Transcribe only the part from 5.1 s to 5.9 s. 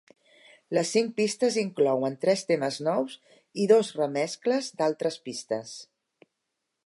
pistes.